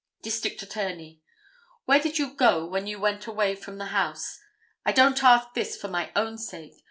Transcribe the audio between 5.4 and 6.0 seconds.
this for